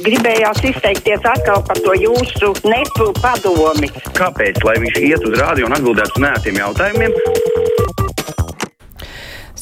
Gribējās 0.00 0.62
izteikties 0.64 1.26
atkal 1.28 1.60
par 1.68 1.76
to 1.84 1.92
jūsu 2.00 2.54
nepu 2.64 3.10
padomi. 3.20 3.90
Kāpēc? 4.16 4.62
Lai 4.64 4.78
viņš 4.80 5.00
iet 5.04 5.26
uz 5.28 5.36
rādio 5.36 5.68
un 5.68 5.76
atbildētu 5.76 6.16
uz 6.16 6.24
nētiem 6.24 6.60
jautājumiem. 6.62 7.12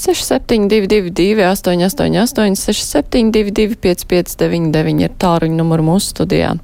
6722, 0.00 1.42
888, 1.44 2.56
672, 2.56 3.76
559, 3.82 5.02
ir 5.04 5.18
tāruņa 5.20 5.58
numuru 5.58 5.90
mūsu 5.90 6.14
studijā. 6.14 6.54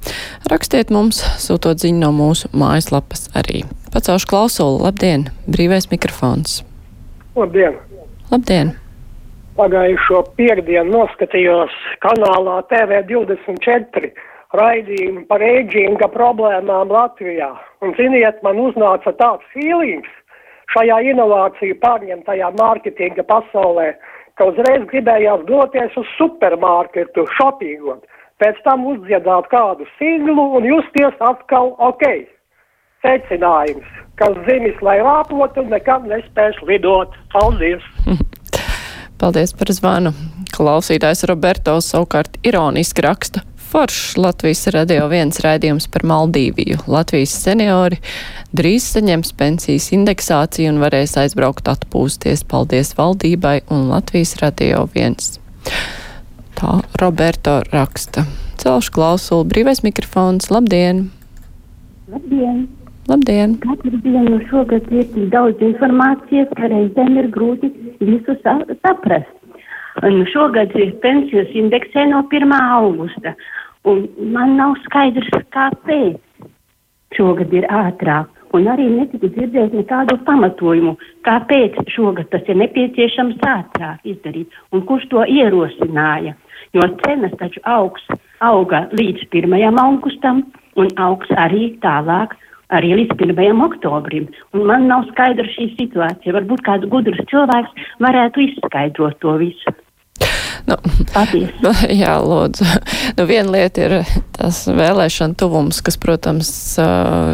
Rakstiet 0.49 0.89
mums, 0.93 1.21
sūtot 1.43 1.83
ziņu 1.83 2.01
no 2.07 2.15
mūsu 2.15 2.49
mājaslapas 2.57 3.27
arī. 3.37 3.65
Pacaušu 3.93 4.31
klausulu, 4.31 4.81
labdien, 4.87 5.27
brīvais 5.45 5.91
mikrofons. 5.91 6.63
Labdien! 7.37 7.77
Labdien! 8.31 8.77
Pagājušo 9.57 10.19
piekdienu 10.37 10.91
noskatījos 10.93 11.73
kanālā 12.03 12.59
TV24 12.69 14.11
raidījumu 14.53 15.23
par 15.31 15.41
ēģinga 15.41 16.09
problēmām 16.13 16.91
Latvijā. 16.93 17.49
Un, 17.81 17.95
ziniet, 17.97 18.37
man 18.45 18.59
uznāca 18.61 19.15
tāds 19.17 19.47
feelings 19.55 20.11
šajā 20.75 20.99
inovāciju 21.09 21.79
pārņemtajā 21.81 22.51
mārketinga 22.59 23.25
pasaulē, 23.31 23.87
ka 24.37 24.51
uzreiz 24.51 24.85
gribējās 24.93 25.47
doties 25.49 25.97
uz 25.97 26.13
supermarketu, 26.19 27.25
šopingot, 27.39 28.05
pēc 28.37 28.61
tam 28.67 28.85
uzdziedāt 28.93 29.49
kādu 29.49 29.89
singlu 29.97 30.51
un 30.59 30.69
justies 30.69 31.17
atkal 31.31 31.73
ok. 31.89 32.05
Secinājums, 33.01 33.89
ka 34.21 34.29
zimis, 34.45 34.77
lai 34.85 34.99
lāpotu, 35.01 35.65
nekad 35.73 36.05
nespēs 36.13 36.61
lidot. 36.69 37.17
Paldies! 37.33 37.93
Paldies 39.17 39.53
par 39.57 39.71
zvanu. 39.73 40.11
Klausītājs 40.53 41.25
Roberto 41.29 41.79
savukārt 41.81 42.37
ironiski 42.45 43.01
raksta. 43.01 43.41
Foršs 43.67 44.13
Latvijas 44.21 44.67
radio 44.71 45.09
viens 45.11 45.41
raidījums 45.43 45.89
par 45.91 46.05
Maldīviju. 46.07 46.85
Latvijas 46.87 47.33
seniori 47.41 47.97
drīz 48.55 48.85
saņems 48.93 49.33
pensijas 49.39 49.89
indeksāciju 49.97 50.71
un 50.71 50.79
varēs 50.85 51.17
aizbraukt 51.19 51.67
atpūsties. 51.67 52.45
Paldies 52.47 52.93
valdībai 52.99 53.59
un 53.73 53.89
Latvijas 53.91 54.37
radio 54.43 54.85
viens. 54.93 55.35
Tā 56.57 56.79
Roberto 57.01 57.59
raksta. 57.73 58.23
Celšu 58.61 58.93
klausulu, 58.95 59.49
brīvais 59.49 59.83
mikrofons, 59.85 60.51
labdien! 60.53 61.07
Labdien! 62.07 62.76
Labdien! 63.07 63.53
Katru 63.63 63.97
dienu 64.03 64.37
šogad 64.49 64.87
ir 64.91 65.05
tik 65.13 65.29
daudz 65.31 65.61
informācijas, 65.63 66.49
ka 66.59 66.67
reizēm 66.67 67.13
ir 67.21 67.29
grūti 67.31 67.69
visu 68.03 68.33
sa 68.41 68.57
saprast. 68.81 69.29
Un 70.03 70.25
šogad 70.27 70.73
ir 70.75 70.89
pensijas 71.05 71.53
indeksē 71.55 72.03
no 72.09 72.25
1. 72.27 72.51
augusta, 72.57 73.31
un 73.87 74.01
man 74.33 74.57
nav 74.59 74.75
skaidrs, 74.83 75.29
kāpēc 75.55 76.49
šogad 77.15 77.55
ir 77.55 77.69
ātrāk. 77.71 78.33
Un 78.55 78.67
arī 78.73 78.89
netiku 78.91 79.29
dzirdēt 79.31 79.77
nekādu 79.77 80.17
pamatojumu, 80.27 80.97
kāpēc 81.27 81.79
šogad 81.93 82.27
tas 82.33 82.43
ir 82.51 82.59
nepieciešams 82.59 83.39
ātrāk 83.53 84.03
izdarīt, 84.03 84.51
un 84.75 84.83
kurš 84.89 85.07
to 85.13 85.23
ierosināja. 85.23 86.35
Jo 86.75 86.89
cenas 87.05 87.31
taču 87.39 87.63
augs, 87.63 88.03
auga 88.43 88.83
līdz 88.99 89.29
1. 89.31 89.79
augustam, 89.85 90.43
un 90.75 90.91
augs 91.07 91.31
arī 91.45 91.69
tālāk 91.83 92.35
arī 92.75 92.93
līdz 92.99 93.15
1. 93.23 93.61
oktobrim. 93.63 94.27
Un 94.53 94.65
man 94.69 94.87
nav 94.91 95.07
skaidra 95.11 95.47
šī 95.55 95.71
situācija. 95.77 96.35
Varbūt 96.35 96.63
kāds 96.67 96.89
gudrs 96.91 97.21
cilvēks 97.31 97.91
varētu 98.03 98.47
izskaidrot 98.49 99.19
to 99.23 99.37
visu. 99.41 99.75
Nu, 100.67 100.75
Paldies. 101.13 101.51
jā, 102.01 102.17
lūdzu. 102.19 102.65
Nu, 103.15 103.25
viena 103.29 103.53
lieta 103.53 103.85
ir 103.85 103.93
tas 104.35 104.65
vēlēšana 104.67 105.37
tuvums, 105.39 105.79
kas, 105.85 105.95
protams, 106.01 106.49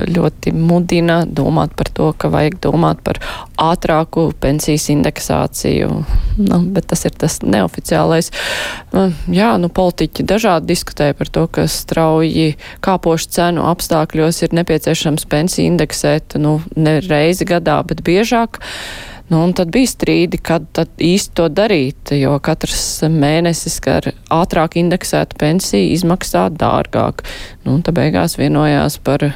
ļoti 0.05 0.53
mudina 0.53 1.23
domāt 1.25 1.73
par 1.79 1.89
to, 1.89 2.11
ka 2.13 2.29
vajag 2.33 2.59
domāt 2.61 3.01
par 3.05 3.17
ātrāku 3.57 4.27
pensijas 4.43 4.85
indeksāciju. 4.93 5.89
Nu, 6.37 6.59
bet 6.75 6.91
tas 6.93 7.05
ir 7.09 7.15
tas 7.17 7.39
neoficiālais. 7.41 8.29
Jā, 9.33 9.49
nu, 9.57 9.71
politiķi 9.73 10.27
dažādi 10.29 10.69
diskutē 10.75 11.09
par 11.17 11.31
to, 11.33 11.47
ka 11.49 11.65
strauji 11.65 12.53
kāpošu 12.85 13.31
cenu 13.33 13.65
apstākļos 13.71 14.43
ir 14.45 14.53
nepieciešams 14.61 15.25
pensiju 15.31 15.73
indeksēt, 15.73 16.37
nu, 16.37 16.59
ne 16.77 16.99
reizi 17.01 17.49
gadā, 17.49 17.81
bet 17.87 18.05
biežāk. 18.05 18.61
Nu, 19.31 19.39
un 19.39 19.53
tad 19.55 19.71
bija 19.71 19.87
strīdi, 19.87 20.37
kad 20.43 20.65
tad 20.75 20.91
īsti 21.01 21.31
to 21.39 21.47
darīt, 21.47 22.11
jo 22.19 22.35
katrs 22.43 23.05
mēnesis 23.07 23.79
ar 23.87 24.09
ātrāk 24.33 24.75
indeksētu 24.81 25.39
pensiju 25.39 25.93
izmaksā 25.95 26.49
dārgāk. 26.51 27.23
Nu, 27.63 27.77
un 27.77 27.85
tad 27.85 27.95
beigās 27.97 28.35
vienojās 28.37 28.99
par 29.03 29.31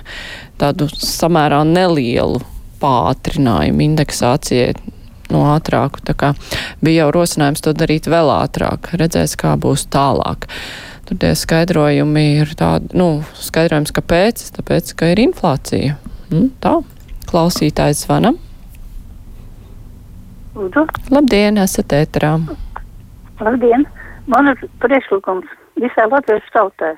tādu 0.59 0.89
samērā 0.91 1.63
nelielu 1.67 2.43
pātrinājumu 2.81 3.85
indeksācijai 3.87 4.75
no 5.33 5.45
ātrāku. 5.53 6.03
Tā 6.05 6.15
kā 6.19 6.33
bija 6.83 7.05
jau 7.05 7.13
rosinājums 7.15 7.63
to 7.63 7.73
darīt 7.77 8.09
vēl 8.11 8.31
ātrāk. 8.35 8.91
Redzēs, 8.99 9.37
kā 9.39 9.55
būs 9.59 9.87
tālāk. 9.93 10.49
Tur 11.07 11.19
tie 11.21 11.31
skaidrojumi 11.39 12.25
ir 12.41 12.51
tādi, 12.59 12.91
nu, 12.99 13.23
skaidrojums, 13.39 13.95
kāpēc, 13.95 14.49
tāpēc, 14.59 14.91
ka 14.99 15.13
ir 15.13 15.23
inflācija. 15.23 15.95
Nu, 16.33 16.49
tā, 16.63 16.81
klausītājs 17.31 18.03
zvanam. 18.03 18.35
Lūdzu. 20.57 20.87
Labdien, 21.13 21.59
esat 21.61 21.93
ēterā. 21.93 22.31
Labdien! 23.45 23.83
Man 24.27 24.49
ir 24.49 24.63
priekšlikums 24.81 25.51
visai 25.77 26.07
latviešu 26.09 26.49
tautai. 26.55 26.95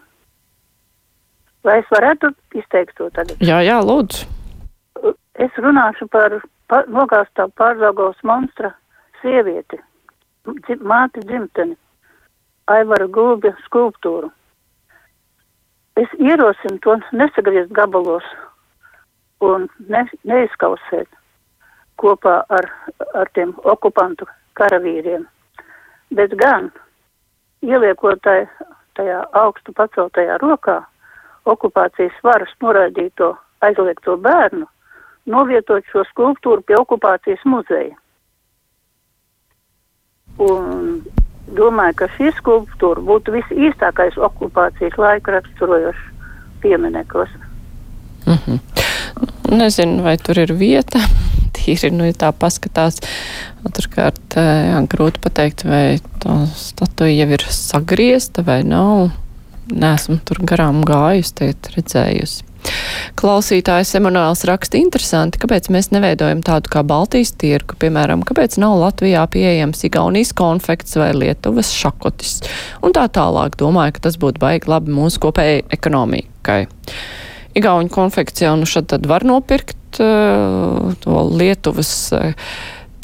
Vai 1.67 1.75
es 1.81 1.91
varētu 1.91 2.31
izteikt 2.55 2.95
to 2.95 3.09
tagad? 3.17 3.35
Jā, 3.43 3.59
jā, 3.67 3.81
lūdzu. 3.83 4.29
Es 5.43 5.59
runāšu 5.59 6.07
par 6.13 6.37
pa, 6.71 6.81
nogāstā 6.87 7.49
pārzaugos 7.59 8.23
monstra 8.23 8.71
sievieti, 9.19 9.81
dzim, 10.63 10.81
māti 10.87 11.23
dzimteni, 11.27 11.75
Aivara 12.71 13.11
Gulbja 13.11 13.51
skulptūru. 13.67 14.31
Es 15.99 16.11
ierosinu 16.15 16.79
to 16.85 16.95
nesagriezt 17.11 17.75
gabalos 17.75 18.27
un 19.43 19.67
ne, 19.91 20.05
neizkausēt 20.23 21.11
kopā 21.99 22.41
ar, 22.49 22.67
ar 23.13 23.31
tiem 23.35 23.53
okupantu 23.63 24.27
karavīriem, 24.59 25.25
bet 26.15 26.33
gan 26.39 26.71
ieliekot 27.65 28.21
tai, 28.23 28.43
tajā 28.97 29.21
augstu 29.43 29.75
paceltajā 29.75 30.39
rokā 30.43 30.79
okupācijas 31.49 32.15
varas 32.23 32.51
noraidīto 32.63 33.33
aizliegto 33.65 34.17
bērnu, 34.23 34.67
novietot 35.29 35.87
šo 35.91 36.03
skulptūru 36.11 36.63
pie 36.67 36.77
okupācijas 36.79 37.43
muzeja. 37.45 37.95
Un 40.39 41.01
domāju, 41.55 41.97
ka 41.99 42.07
šī 42.15 42.31
skulptūra 42.37 43.03
būtu 43.03 43.35
visīstākais 43.35 44.17
okupācijas 44.29 44.95
laika 44.97 45.35
raksturojošs 45.37 46.05
piemineklis. 46.63 47.31
Mm 48.27 48.37
-hmm. 48.45 48.59
Nezinu, 49.57 50.03
vai 50.03 50.17
tur 50.17 50.39
ir 50.39 50.53
vieta 50.53 50.99
tīri, 51.69 51.93
nu, 51.95 52.09
ja 52.09 52.17
tā 52.25 52.33
paskatās. 52.35 52.99
Otrkārt, 53.67 54.35
jā, 54.35 54.83
grūti 54.91 55.23
pateikt, 55.23 55.65
vai 55.69 55.99
tā 56.23 56.41
statuja 56.57 57.23
jau 57.23 57.31
ir 57.37 57.47
sagriezta 57.53 58.45
vai 58.47 58.61
nav. 58.67 59.09
Nesmu 59.69 60.17
tur 60.25 60.41
garām 60.49 60.81
gājusi, 60.87 61.35
teikt, 61.43 61.73
redzējusi. 61.75 62.45
Klausītājs 63.19 63.93
Emanuēls 63.99 64.43
raksta 64.47 64.79
interesanti, 64.79 65.39
kāpēc 65.41 65.69
mēs 65.73 65.89
neveidojam 65.93 66.41
tādu 66.45 66.71
kā 66.73 66.83
Baltijas 66.87 67.31
tirgu, 67.39 67.77
piemēram, 67.79 68.23
kāpēc 68.27 68.57
nav 68.61 68.77
Latvijā 68.81 69.23
pieejams 69.31 69.85
Igaunijas 69.87 70.33
konfekts 70.37 70.97
vai 70.99 71.11
Lietuvas 71.15 71.71
šakotis. 71.75 72.39
Un 72.85 72.95
tā 72.95 73.07
tālāk 73.15 73.57
domāju, 73.59 73.95
ka 73.95 74.07
tas 74.09 74.19
būtu 74.21 74.41
baigi 74.43 74.71
labi 74.71 74.95
mūsu 74.95 75.23
kopējai 75.23 75.65
ekonomikai. 75.75 76.61
Igauņu 77.59 77.91
konfekts 77.93 78.43
jau 78.43 78.53
nu 78.59 78.67
šad 78.69 78.91
tad 78.91 79.07
var 79.09 79.25
nopirkt 79.27 79.78
to 79.97 81.23
Lietuvas 81.39 81.91
uh, 82.13 82.31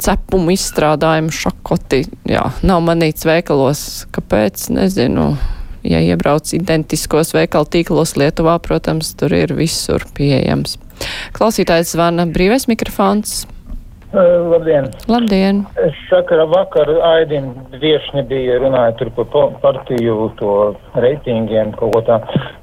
cepumu 0.02 0.54
izstrādājumu 0.54 1.32
šakoti. 1.34 2.04
Jā, 2.28 2.46
nav 2.66 2.82
manīts 2.86 3.26
veikalos, 3.26 4.06
kāpēc, 4.14 4.68
nezinu 4.76 5.32
ja 5.86 6.00
iebrauc 6.02 6.50
identiskos 6.56 7.32
veikalu 7.36 7.68
tīklos 7.72 8.16
Lietuvā, 8.18 8.58
protams, 8.62 9.14
tur 9.18 9.34
ir 9.36 9.54
visur 9.56 10.04
pieejams. 10.16 10.78
Klausītājs 11.36 11.94
zvana 11.94 12.26
brīvais 12.30 12.66
mikrofons. 12.70 13.44
Uh, 14.16 14.46
labdien! 14.48 14.86
Labdien! 15.10 15.64
Es 15.82 15.96
sakarā 16.08 16.46
vakar 16.48 16.88
Aidim 17.04 17.50
viešņi 17.82 18.22
bija 18.30 18.60
runāja 18.62 18.94
tur 19.00 19.10
par 19.16 19.50
partiju 19.64 20.30
to 20.38 20.52
reitingiem 20.94 21.74
kaut 21.76 21.92
ko 21.96 22.02
tā. 22.06 22.20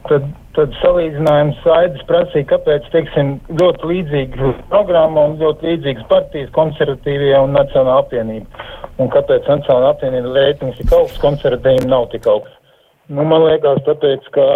Tad, 0.07 0.31
tad 0.53 0.73
salīdzinājums 0.81 1.63
Aidis 1.75 2.05
prasīja, 2.09 2.47
kāpēc, 2.51 2.85
teiksim, 2.93 3.35
ļoti 3.59 3.89
līdzīga 3.89 4.51
programma 4.69 5.27
un 5.29 5.37
ļoti 5.41 5.69
līdzīgas 5.69 6.07
partijas 6.11 6.53
konservatīvie 6.55 7.33
un 7.39 7.55
Nacionāla 7.57 8.03
apvienība. 8.03 8.65
Un 9.01 9.09
kāpēc 9.13 9.49
Nacionāla 9.49 9.93
apvienība 9.95 10.33
reitings 10.37 10.77
tik 10.79 10.93
augsts, 10.93 11.21
konservatīviem 11.23 11.89
nav 11.89 12.09
tik 12.13 12.29
augsts. 12.29 12.59
Nu, 13.09 13.25
man 13.27 13.47
liekas, 13.47 13.81
tāpēc, 13.87 14.29
ka 14.35 14.47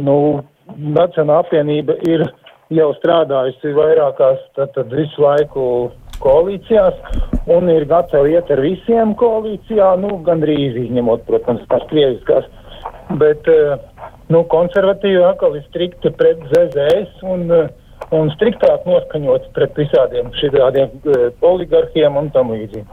nu, 0.00 0.18
Nacionāla 0.76 1.44
apvienība 1.44 1.98
ir 2.08 2.24
jau 2.74 2.90
strādājusi 2.98 3.72
vairākās 3.76 4.40
tad, 4.56 4.72
tad 4.76 4.92
visu 4.92 5.24
laiku 5.24 5.64
koalīcijās 6.22 6.96
un 7.54 7.70
ir 7.72 7.86
gatava 7.88 8.28
iet 8.28 8.50
ar 8.52 8.60
visiem 8.64 9.14
koalīcijā, 9.18 9.92
nu, 10.02 10.18
gandrīz 10.26 10.76
izņemot, 10.84 11.24
protams, 11.28 11.64
tās 11.70 11.84
krieviskās. 11.92 12.48
Bet, 13.20 13.48
eh, 13.48 13.78
nu, 14.32 14.44
konservatīvi 14.52 15.22
atkal 15.26 15.56
ir 15.58 15.64
strikti 15.68 16.12
pret 16.16 16.42
ZZS 16.52 17.24
un, 17.28 17.48
eh, 17.52 17.68
un 18.14 18.30
striktāk 18.36 18.86
noskaņots 18.88 19.52
pret 19.56 19.74
visādiem 19.78 20.30
šādiem 20.40 20.92
eh, 20.92 21.28
oligarhiem 21.40 22.16
un 22.20 22.30
tam 22.34 22.52
līdzīgi. 22.54 22.86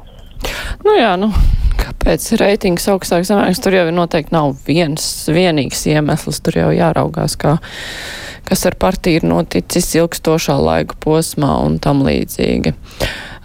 Nu 0.85 0.95
jā, 0.97 1.13
nu, 1.19 1.31
kāpēc 1.79 2.27
reitings 2.41 2.87
augstāk 2.91 3.25
zemāks, 3.27 3.61
tur 3.63 3.75
jau 3.77 3.85
noteikti 3.93 4.35
nav 4.35 4.55
viens 4.67 5.05
vienīgs 5.31 5.85
iemesls, 5.91 6.41
tur 6.45 6.59
jau 6.59 6.71
jāraugās, 6.75 7.37
kā, 7.39 7.57
kas 8.45 8.65
ar 8.69 8.77
partiju 8.79 9.21
ir 9.21 9.29
noticis 9.29 9.93
ilgstošā 9.97 10.57
laika 10.61 10.97
posmā 11.03 11.55
un 11.65 11.79
tam 11.83 12.03
līdzīgi. 12.05 12.75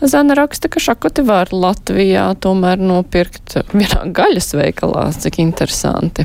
Zana 0.00 0.34
raksta, 0.38 0.70
ka 0.72 0.80
šakoti 0.80 1.24
var 1.28 1.52
Latvijā 1.52 2.30
tomēr 2.40 2.80
nopirkt 2.80 3.58
vienā 3.72 4.06
gaļas 4.16 4.54
veikalā, 4.56 5.10
cik 5.12 5.42
interesanti. 5.44 6.24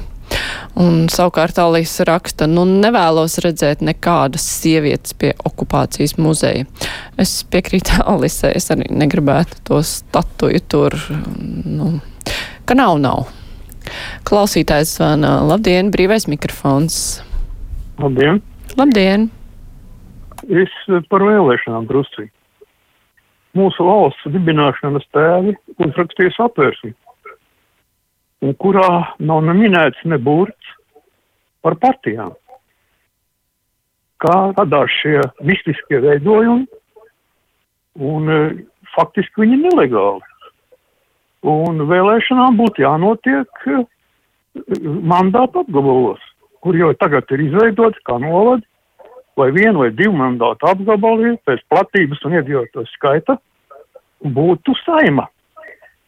Un 0.80 1.06
savukārt 1.12 1.60
Alisa 1.62 2.04
raksta, 2.08 2.48
nu 2.52 2.66
nevēlos 2.68 3.38
redzēt 3.44 3.84
nekādas 3.86 4.44
sievietes 4.58 5.16
pie 5.16 5.32
okupācijas 5.48 6.18
muzeja. 6.20 6.66
Es 7.22 7.38
piekrītu 7.52 8.02
Alisai, 8.12 8.56
es 8.60 8.68
arī 8.74 8.90
negribētu 8.92 9.62
to 9.70 9.80
statuju 9.86 10.64
tur, 10.72 10.98
nu, 11.64 11.96
ka 12.68 12.78
nav, 12.78 13.00
nav. 13.00 13.32
Klausītājs 14.26 14.98
zvana, 14.98 15.38
labdien, 15.46 15.94
brīvais 15.94 16.28
mikrofons. 16.28 17.22
Labdien! 18.02 18.42
Labdien! 18.76 19.30
Es 20.50 20.74
par 21.10 21.24
vēlēšanām 21.24 21.88
drusci. 21.90 22.28
Mūsu 23.56 23.86
valsts 23.88 24.28
dibināšanas 24.34 25.06
tēvi 25.16 25.56
uzrakstījis 25.86 26.42
apvērsni 26.44 26.92
un 28.46 28.54
kurā 28.62 28.90
nav 29.20 29.42
neminēts 29.48 30.04
ne 30.06 30.20
burts 30.22 30.74
par 31.66 31.78
partijām. 31.82 32.36
Kā 34.22 34.36
radās 34.56 34.94
šie 35.02 35.18
mistiskie 35.46 36.00
veidojumi, 36.04 36.68
un 38.06 38.32
e, 38.32 38.40
faktiski 38.96 39.44
viņi 39.44 39.60
nelegāli. 39.66 40.24
Un 41.46 41.84
vēlēšanām 41.90 42.58
būtu 42.62 42.86
jānotiek 42.86 43.68
e, 43.70 43.82
mandātu 44.86 45.66
apgabalos, 45.66 46.24
kur 46.64 46.78
jau 46.78 46.94
tagad 47.02 47.30
ir 47.36 47.48
izveidots 47.50 48.02
kā 48.08 48.18
novadi, 48.22 48.66
vai 49.36 49.50
vienu 49.56 49.84
vai 49.84 49.92
divu 49.92 50.16
mandātu 50.22 50.70
apgabali 50.70 51.36
pēc 51.48 51.66
platības 51.72 52.24
un 52.26 52.38
iedzīvotāju 52.40 52.92
skaita 52.94 53.36
būtu 54.36 54.74
saima 54.86 55.28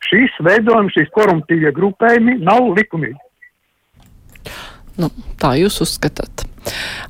šīs 0.08 0.36
veidojumi, 0.48 0.94
šīs 0.96 1.14
koruptīvie 1.16 1.72
grupējumi 1.76 2.38
nav 2.44 2.72
likumīgi. 2.78 3.20
Nu, 4.98 5.12
tā 5.42 5.54
jūs 5.60 5.82
uzskatāt. 5.86 6.48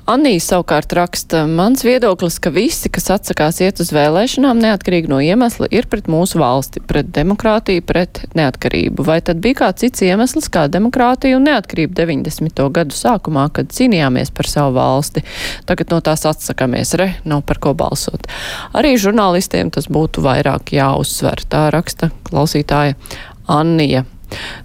Anija 0.08 0.40
savukārt 0.40 0.94
raksta, 0.96 1.42
mans 1.52 1.82
viedoklis, 1.84 2.38
ka 2.40 2.48
visi, 2.56 2.88
kas 2.88 3.10
atsakās 3.12 3.58
iet 3.60 3.82
uz 3.84 3.90
vēlēšanām, 3.92 4.62
neatkarīgi 4.64 5.12
no 5.12 5.18
iemesla, 5.20 5.68
ir 5.68 5.90
pret 5.92 6.08
mūsu 6.08 6.40
valsti, 6.40 6.80
pret 6.88 7.10
demokrātiju, 7.12 7.84
pret 7.84 8.22
neatkarību. 8.40 9.04
Vai 9.04 9.20
tad 9.20 9.44
bija 9.44 9.66
kāds 9.66 9.84
cits 9.84 10.06
iemesls, 10.08 10.48
kā 10.54 10.70
demokrātija 10.72 11.36
un 11.36 11.44
neatkarība 11.50 12.06
90. 12.06 12.64
gadu 12.80 12.96
sākumā, 12.96 13.50
kad 13.52 13.76
cīnījāmies 13.76 14.32
par 14.32 14.48
savu 14.48 14.78
valsti? 14.80 15.28
Tagad 15.68 15.92
no 15.92 16.00
tās 16.00 16.24
atsakamies, 16.32 16.96
re, 16.96 17.12
nav 17.28 17.44
par 17.44 17.60
ko 17.68 17.76
balsot. 17.76 18.32
Arī 18.80 18.96
žurnālistiem 18.96 19.76
tas 19.76 19.92
būtu 19.92 20.24
vairāk 20.24 20.72
jāuzsver, 20.80 21.44
tā 21.52 21.68
raksta 21.76 22.14
klausītāja 22.32 22.96
Annija. 23.52 24.08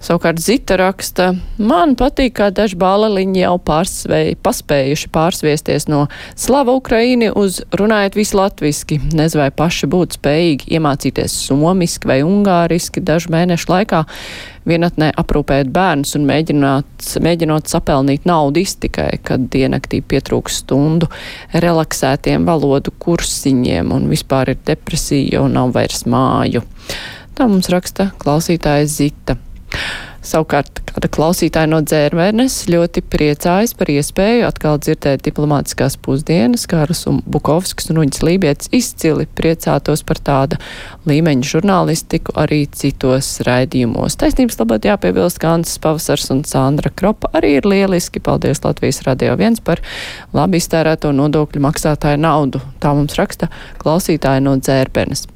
Savukārt 0.03 0.41
Zita 0.43 0.75
raksta, 0.79 1.29
man 1.57 1.95
patīk, 1.99 2.35
kā 2.39 2.49
daži 2.55 2.75
bāleliņi 2.79 3.43
jau 3.45 3.55
pārsvēji, 3.63 4.37
paspējuši 4.43 5.11
pārsviesties 5.13 5.87
no 5.91 6.05
slava 6.35 6.75
Ukraini 6.75 7.29
uz 7.31 7.61
runājot 7.79 8.17
visu 8.19 8.39
latviski. 8.39 8.99
Nez 9.15 9.37
vai 9.39 9.49
paši 9.55 9.87
būtu 9.91 10.19
spējīgi 10.19 10.73
iemācīties 10.77 11.37
somiski 11.47 12.09
vai 12.11 12.19
ungāriski 12.27 13.03
dažu 13.03 13.31
mēnešu 13.33 13.71
laikā, 13.71 14.03
vienatnē 14.67 15.11
aprūpēt 15.19 15.71
bērnus 15.73 16.15
un 16.19 16.27
mēģināt, 16.27 17.07
mēģinot 17.23 17.71
sapelnīt 17.71 18.27
naudu 18.29 18.63
iztikai, 18.63 19.09
kad 19.23 19.47
dienaktī 19.53 20.01
pietrūks 20.03 20.61
stundu 20.63 21.09
relaksētiem 21.53 22.47
valodu 22.47 22.93
kursiņiem 23.03 23.91
un 23.95 24.11
vispār 24.11 24.53
ir 24.53 24.61
depresija, 24.67 25.39
jo 25.39 25.47
nav 25.51 25.73
vairs 25.75 26.05
māju. 26.09 26.63
Tā 27.33 27.49
mums 27.49 27.71
raksta 27.73 28.11
klausītāja 28.21 28.85
Zita. 28.91 29.39
Savukārt 30.23 30.79
kāda 30.87 31.09
klausītāja 31.11 31.67
no 31.67 31.81
dzērvenes 31.83 32.55
ļoti 32.71 33.01
priecājas 33.11 33.73
par 33.75 33.89
iespēju 33.91 34.45
atkal 34.47 34.79
dzirdēt 34.79 35.25
diplomātiskās 35.25 35.97
pusdienas, 35.99 36.63
Kāras 36.71 37.03
un 37.11 37.19
Bukovskis 37.27 37.91
un 37.91 37.99
Uņas 38.05 38.23
Lībietis 38.23 38.71
izcili 38.71 39.27
priecātos 39.27 40.05
par 40.07 40.21
tāda 40.23 40.61
līmeņa 41.11 41.49
žurnālistiku 41.51 42.37
arī 42.39 42.63
citos 42.71 43.35
raidījumos. 43.43 44.15
Taisnības 44.23 44.61
labāk 44.63 44.87
jāpiebilst, 44.87 45.41
ka 45.43 45.57
Ansis 45.57 45.81
Pavasars 45.83 46.31
un 46.31 46.45
Sandra 46.47 46.93
Kropa 46.95 47.33
arī 47.35 47.57
ir 47.59 47.67
lieliski. 47.67 48.23
Paldies 48.23 48.63
Latvijas 48.63 49.03
Radio 49.03 49.35
1 49.35 49.59
par 49.67 49.83
labi 50.31 50.63
iztērēto 50.63 51.11
nodokļu 51.11 51.67
maksātāju 51.67 52.23
naudu. 52.23 52.63
Tā 52.79 52.95
mums 52.95 53.19
raksta 53.19 53.51
klausītāja 53.83 54.45
no 54.45 54.55
dzērbenes. 54.61 55.27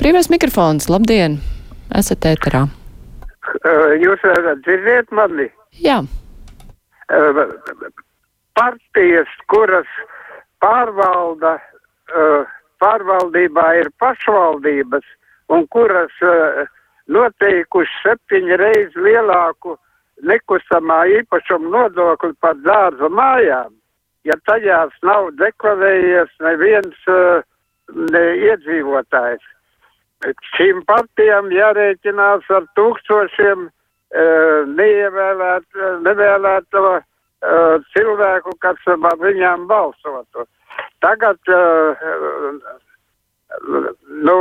Brīvais 0.00 0.32
mikrofons, 0.32 0.90
labdien! 0.90 1.38
Esat 1.94 2.26
ēterā! 2.34 2.66
Jūs 3.64 4.24
dzirdiet 4.64 5.12
mani? 5.14 5.48
Jā. 5.80 6.02
Partijas, 8.54 9.30
kuras 9.48 9.88
pārvalda, 10.60 11.56
pārvaldībā 12.82 13.64
ir 13.80 13.88
pašvaldības 14.02 15.06
un 15.54 15.64
kuras 15.72 16.12
noteikuši 17.08 17.96
septiņu 18.02 18.60
reizi 18.60 19.06
lielāku 19.06 19.78
nekustamā 20.28 21.04
īpašuma 21.20 21.72
nodokli 21.72 22.32
par 22.40 22.60
dārza 22.64 23.08
mājām, 23.08 23.72
ja 24.24 24.36
tajās 24.48 24.92
nav 25.02 25.32
deklarējies 25.40 26.30
neviens 26.44 27.10
ne 28.12 28.24
iedzīvotājs 28.44 29.44
šīm 30.54 30.82
partijām 30.88 31.50
jārēķinās 31.52 32.48
ar 32.56 32.68
tūkstošiem 32.78 33.66
uh, 33.68 33.72
neievēlēt, 34.78 35.66
nevēlēto 36.06 36.84
uh, 36.94 37.02
cilvēku, 37.94 38.56
kas 38.64 38.78
ar 38.88 39.18
viņām 39.20 39.66
balsotu. 39.70 40.46
Tagad, 41.04 41.38
nu, 44.24 44.36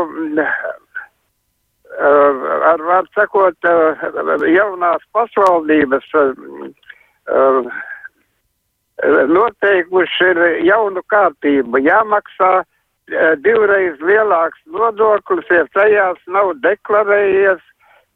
ar 2.70 2.84
vārdu 2.88 3.12
sakot, 3.13 3.68
jaunās 4.48 5.04
pašvaldības 5.13 6.08
noteikuši 9.34 10.30
ir 10.32 10.42
jaunu 10.66 11.04
kārtību, 11.12 11.84
jāmaksā 11.84 12.54
divreiz 13.43 14.00
lielāks 14.00 14.60
nodoklis, 14.72 15.48
ja 15.51 15.65
tajās 15.75 16.19
nav 16.27 16.53
deklarējies 16.63 17.62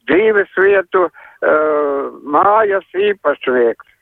dzīves 0.07 0.51
vietu 0.55 1.07
uh, 1.07 2.07
mājas 2.23 2.87
īpašnieks. 2.95 3.93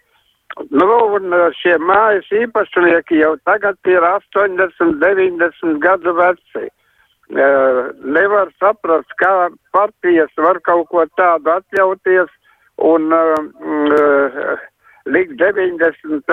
Nu, 0.69 0.85
un 1.17 1.33
eh, 1.33 1.49
šie 1.57 1.73
mājas 1.83 2.29
īpašnieki 2.31 3.17
jau 3.19 3.33
tagad 3.49 3.75
ir 3.91 4.05
80, 4.07 5.01
90 5.01 5.81
gadu 5.83 6.13
veci. 6.15 6.69
Uh, 7.25 7.89
nevar 8.05 8.53
saprast, 8.61 9.09
kā 9.19 9.49
partijas 9.73 10.31
var 10.37 10.61
kaut 10.63 10.87
ko 10.93 11.03
tādu 11.17 11.49
atļauties 11.57 12.29
un 12.85 13.09
uh, 13.11 14.55
likt 15.09 15.33
90, 15.41 16.29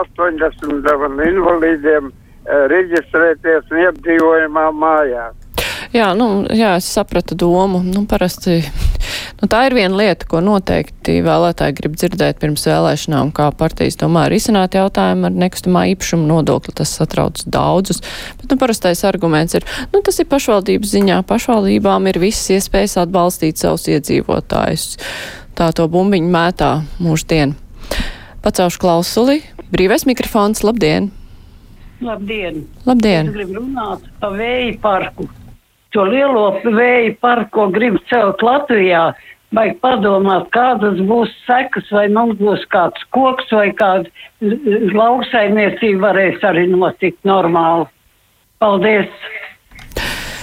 80 0.00 1.22
invalīdiem 1.28 2.10
Eh, 2.10 2.23
reģistrēties 2.44 3.72
neapdzīvojamā 3.72 4.68
mājā. 4.76 5.30
Jā, 5.94 6.10
nu, 6.18 6.44
jā, 6.50 6.74
es 6.80 6.88
sapratu 6.90 7.36
domu. 7.38 7.80
Nu, 7.86 8.02
parasti 8.10 8.62
Nu, 9.44 9.48
tā 9.50 9.64
ir 9.68 9.74
viena 9.76 9.98
lieta, 9.98 10.24
ko 10.24 10.40
noteikti 10.40 11.18
vēlētāji 11.24 11.74
grib 11.76 11.96
dzirdēt 11.98 12.38
pirms 12.40 12.62
vēlēšanām, 12.64 13.32
kā 13.36 13.50
partijas 13.52 13.98
tomēr 14.00 14.30
risināt 14.32 14.76
jautājumu 14.78 15.28
ar 15.28 15.34
nekustamā 15.42 15.82
īpašuma 15.92 16.24
nodokli. 16.30 16.72
Tas 16.78 16.94
satrauc 16.96 17.42
daudzus. 17.44 18.00
Bet 18.40 18.54
nu, 18.54 18.58
parastais 18.60 19.04
arguments 19.04 19.58
ir, 19.58 19.66
nu, 19.92 20.02
tas 20.06 20.20
ir 20.22 20.30
pašvaldības 20.30 20.94
ziņā. 20.94 21.18
Pašvaldībām 21.28 22.08
ir 22.08 22.20
visas 22.22 22.54
iespējas 22.56 22.96
atbalstīt 23.02 23.60
savus 23.60 23.88
iedzīvotājus. 23.92 24.86
Tā 25.58 25.68
to 25.76 25.88
bumbiņu 25.90 26.30
mētā 26.32 26.70
mūždien. 27.04 27.52
Pacaušu 28.44 28.80
klausuli. 28.80 29.42
Brīvais 29.74 30.08
mikrofons. 30.08 30.64
Labdien! 30.64 31.12
Labdien! 32.02 32.64
Labdien! 32.86 33.28
Es 33.30 33.36
gribu 33.36 33.60
runāt 33.60 34.02
par 34.20 34.34
vēju 34.38 34.78
parku. 34.82 35.28
To 35.94 36.02
lielo 36.08 36.48
vēju 36.64 37.14
parku, 37.22 37.50
ko 37.54 37.68
grib 37.74 38.00
celt 38.10 38.42
Latvijā, 38.42 39.12
vajag 39.54 39.78
padomāt, 39.84 40.48
kādas 40.54 40.98
būs 41.06 41.30
sekas, 41.46 41.86
vai 41.94 42.08
mums 42.10 42.40
būs 42.40 42.64
kāds 42.74 43.06
koks 43.14 43.52
vai 43.54 43.68
kāda 43.78 44.10
lauksaimniecība 44.98 46.08
varēs 46.08 46.42
arī 46.42 46.66
notikt 46.72 47.22
normāli. 47.28 47.86
Paldies! 48.58 49.10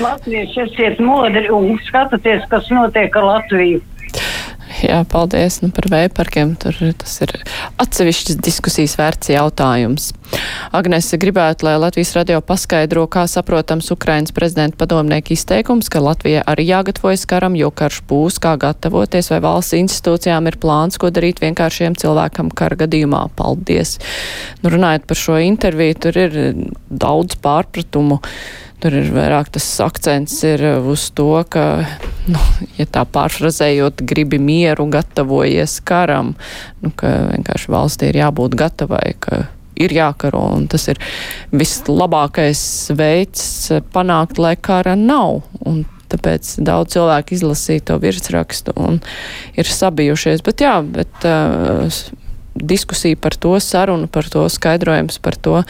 Latvieši 0.01 0.63
esiet 0.63 1.01
modri 1.03 1.49
un 1.53 1.75
skatieties, 1.85 2.47
kas 2.49 2.71
notiek 2.73 3.15
ar 3.19 3.27
Latviju. 3.27 3.81
Jā, 4.81 5.03
paldies 5.05 5.59
nu, 5.61 5.69
par 5.73 5.85
vējparkiem. 5.91 6.55
Tur 6.61 6.77
tas 6.97 7.13
ir 7.21 7.35
atsevišķas 7.81 8.39
diskusijas 8.41 8.95
vērts 8.97 9.29
jautājums. 9.35 10.09
Agnese 10.73 11.19
gribētu, 11.21 11.67
lai 11.67 11.75
Latvijas 11.77 12.13
radio 12.15 12.39
paskaidro, 12.45 13.03
kā 13.11 13.27
saprotams 13.29 13.91
Ukrainas 13.93 14.33
prezidenta 14.33 14.79
padomnieka 14.79 15.35
izteikums, 15.35 15.91
ka 15.91 16.01
Latvija 16.01 16.41
arī 16.49 16.65
jāgatavojas 16.69 17.27
karam, 17.29 17.57
jo 17.59 17.69
karš 17.69 18.01
būs, 18.09 18.39
kā 18.41 18.55
gatavoties, 18.61 19.29
vai 19.33 19.41
valsts 19.43 19.77
institūcijām 19.77 20.49
ir 20.49 20.57
plāns, 20.63 20.97
ko 21.01 21.11
darīt 21.13 21.43
vienkāršiem 21.43 21.99
cilvēkam 22.01 22.49
kara 22.55 22.79
gadījumā. 22.81 23.27
Paldies! 23.37 23.99
Nu, 24.63 24.73
runājot 24.73 25.05
par 25.09 25.19
šo 25.19 25.37
interviju, 25.43 26.01
tur 26.07 26.21
ir 26.25 26.41
daudz 26.89 27.37
pārpratumu. 27.43 28.21
Tur 28.81 28.95
ir 28.97 29.11
vairāk 29.13 29.51
tas 29.53 29.65
akcents 29.83 30.39
ir 30.47 30.63
uz 30.89 31.03
to, 31.13 31.29
ka, 31.53 31.83
nu, 32.25 32.41
ja 32.79 32.87
tā 32.89 33.03
pārfrazējot, 33.05 34.01
gribi 34.09 34.39
mieru, 34.41 34.87
gatavojies 34.89 35.77
karam, 35.85 36.33
nu, 36.81 36.89
ka 36.97 37.11
vienkārši 37.29 37.73
valstī 37.73 38.09
ir 38.09 38.21
jābūt 38.23 38.57
gatavai, 38.57 39.05
ka 39.21 39.43
ir 39.81 39.93
jākaro, 39.95 40.41
un 40.57 40.65
tas 40.71 40.87
ir 40.91 40.99
vislabākais 41.53 42.63
veids 42.97 43.45
panākt, 43.93 44.41
lai 44.41 44.55
kara 44.57 44.97
nav. 44.97 45.43
Un 45.61 45.83
tāpēc 46.11 46.57
daudz 46.65 46.97
cilvēku 46.97 47.37
izlasīja 47.37 47.85
to 47.91 48.01
virsrakstu 48.01 48.75
un 48.81 48.99
ir 49.55 49.69
sabijušies. 49.69 50.43
Bet 50.45 50.65
jā, 50.65 50.75
bet 50.83 51.27
uh, 51.27 52.01
diskusija 52.55 53.19
par 53.21 53.37
to, 53.37 53.55
saruna 53.63 54.09
par 54.11 54.27
to, 54.31 54.47
skaidrojums 54.51 55.21
par 55.23 55.37
to, 55.37 55.61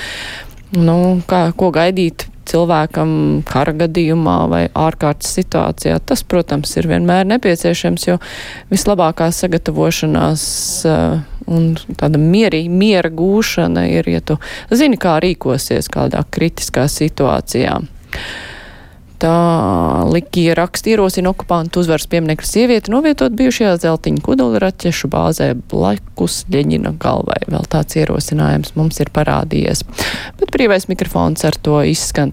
nu, 0.77 0.97
kā, 1.29 1.49
ko 1.57 1.71
gaidīt 1.75 2.30
cilvēkam 2.49 3.11
kara 3.47 3.73
gadījumā 3.83 4.37
vai 4.51 4.61
ārkārtas 4.73 5.33
situācijā. 5.37 5.99
Tas, 6.05 6.23
protams, 6.23 6.73
ir 6.79 6.89
vienmēr 6.91 7.27
nepieciešams, 7.29 8.07
jo 8.09 8.17
vislabākā 8.71 9.29
sagatavošanās 9.35 10.45
uh, 10.89 11.19
un 11.51 11.73
tāda 11.99 12.21
mieri, 12.21 12.65
miera 12.69 13.11
gūšana 13.13 13.87
ir, 13.91 14.09
ja 14.11 14.23
tu 14.23 14.39
zini, 14.71 14.99
kā 15.01 15.17
rīkosies 15.23 15.91
kādā 15.91 16.23
kritiskā 16.31 16.87
situācijā. 16.91 17.79
Tā 19.21 20.01
Likija 20.09 20.55
raksta 20.57 20.89
ierosina 20.89 21.29
okupantu 21.29 21.83
uzvaras 21.83 22.07
pieminiektu 22.09 22.47
sievieti 22.47 22.89
novietot 22.89 23.35
bijušajā 23.37 23.75
zeltiņa 23.83 24.23
kodolraķešu 24.25 25.09
bāzē 25.13 25.51
blakus 25.69 26.39
Ļeņina 26.49 26.95
galvai. 27.01 27.37
Vēl 27.45 27.67
tāds 27.69 27.99
ierosinājums 28.01 28.73
mums 28.79 28.97
ir 29.03 29.11
parādījies. 29.13 29.83
Bet 30.39 30.49
brīvais 30.55 30.89
mikrofons 30.89 31.45
ar 31.45 31.53
to 31.61 31.83
izskan 31.85 32.29